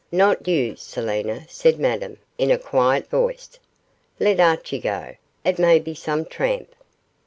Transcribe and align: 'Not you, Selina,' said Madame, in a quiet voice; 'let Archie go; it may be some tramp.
'Not 0.11 0.47
you, 0.47 0.75
Selina,' 0.77 1.47
said 1.47 1.77
Madame, 1.79 2.17
in 2.39 2.49
a 2.49 2.57
quiet 2.57 3.07
voice; 3.07 3.59
'let 4.19 4.39
Archie 4.39 4.79
go; 4.79 5.13
it 5.45 5.59
may 5.59 5.77
be 5.77 5.93
some 5.93 6.25
tramp. 6.25 6.73